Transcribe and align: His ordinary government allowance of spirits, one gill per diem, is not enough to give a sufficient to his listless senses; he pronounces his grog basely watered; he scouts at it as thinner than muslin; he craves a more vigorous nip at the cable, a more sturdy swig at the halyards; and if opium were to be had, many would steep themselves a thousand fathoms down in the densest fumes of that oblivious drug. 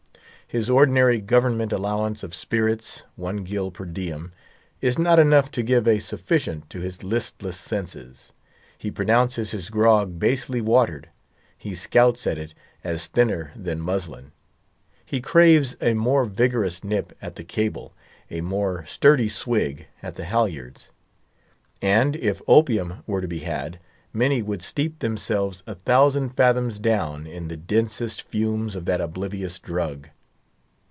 His 0.53 0.69
ordinary 0.69 1.21
government 1.21 1.71
allowance 1.71 2.23
of 2.23 2.35
spirits, 2.35 3.03
one 3.15 3.45
gill 3.45 3.71
per 3.71 3.85
diem, 3.85 4.33
is 4.81 4.99
not 4.99 5.17
enough 5.17 5.49
to 5.51 5.63
give 5.63 5.87
a 5.87 5.99
sufficient 5.99 6.69
to 6.71 6.81
his 6.81 7.03
listless 7.05 7.57
senses; 7.57 8.33
he 8.77 8.91
pronounces 8.91 9.51
his 9.51 9.69
grog 9.69 10.19
basely 10.19 10.59
watered; 10.59 11.07
he 11.57 11.73
scouts 11.73 12.27
at 12.27 12.37
it 12.37 12.53
as 12.83 13.07
thinner 13.07 13.53
than 13.55 13.79
muslin; 13.79 14.33
he 15.05 15.21
craves 15.21 15.77
a 15.79 15.93
more 15.93 16.25
vigorous 16.25 16.83
nip 16.83 17.15
at 17.21 17.37
the 17.37 17.45
cable, 17.45 17.93
a 18.29 18.41
more 18.41 18.85
sturdy 18.85 19.29
swig 19.29 19.85
at 20.03 20.15
the 20.15 20.25
halyards; 20.25 20.91
and 21.81 22.13
if 22.17 22.41
opium 22.45 23.03
were 23.07 23.21
to 23.21 23.27
be 23.29 23.39
had, 23.39 23.79
many 24.11 24.41
would 24.41 24.61
steep 24.61 24.99
themselves 24.99 25.63
a 25.65 25.75
thousand 25.75 26.31
fathoms 26.35 26.77
down 26.77 27.25
in 27.25 27.47
the 27.47 27.55
densest 27.55 28.21
fumes 28.23 28.75
of 28.75 28.83
that 28.83 28.99
oblivious 28.99 29.57
drug. 29.57 30.09